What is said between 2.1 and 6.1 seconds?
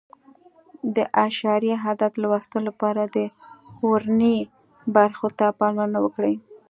لوستلو لپاره د ورنیې برخو ته پاملرنه